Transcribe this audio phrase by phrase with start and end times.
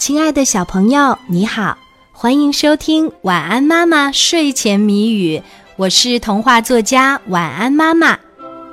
[0.00, 1.76] 亲爱的小朋友，你好，
[2.10, 5.36] 欢迎收听《晚安妈妈睡前谜语》，
[5.76, 8.18] 我是童话作家晚安妈妈。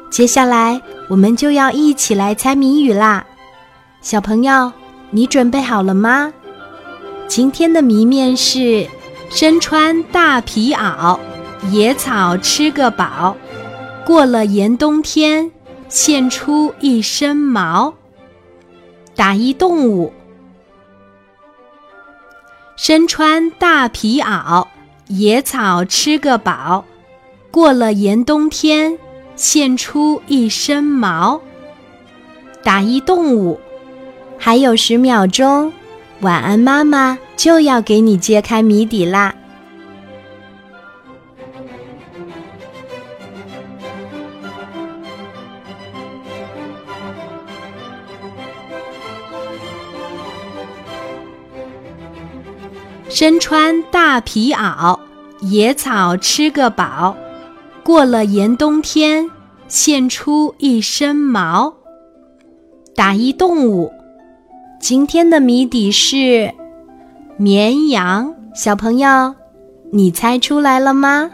[0.10, 3.26] 接下来我们就要一起来猜谜语啦，
[4.02, 4.72] 小朋友，
[5.12, 6.32] 你准备好了吗？
[7.28, 8.88] 今天的谜面是：
[9.30, 11.20] 身穿大皮袄，
[11.72, 13.36] 野草吃个饱，
[14.06, 15.52] 过了严冬天，
[15.90, 17.94] 现出一身毛。
[19.14, 20.14] 打一动物。
[22.78, 24.68] 身穿大皮袄，
[25.08, 26.86] 野草吃个饱，
[27.50, 29.00] 过了严冬天，
[29.36, 31.42] 现出一身毛。
[32.64, 33.60] 打一动物，
[34.38, 35.74] 还有十秒钟，
[36.22, 39.34] 晚安妈妈就要给你揭开谜底啦。
[53.10, 55.00] 身穿大皮袄，
[55.42, 57.16] 野草吃个饱，
[57.84, 59.30] 过了严冬天，
[59.68, 61.74] 现出一身毛。
[62.96, 63.92] 打一动物，
[64.80, 66.54] 今天的谜底是
[67.38, 68.34] 绵羊。
[68.54, 69.36] 小朋友，
[69.92, 71.30] 你猜出来了吗？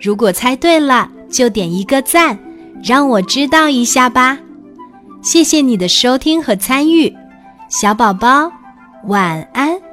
[0.00, 2.38] 如果猜对了，就点一个赞，
[2.82, 4.38] 让我知道一下吧。
[5.22, 7.14] 谢谢你的收听和参与，
[7.70, 8.52] 小宝宝，
[9.06, 9.83] 晚安。